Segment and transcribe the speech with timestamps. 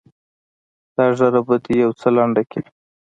[0.95, 2.61] دا ږيره به دې يو څه لنډه کې.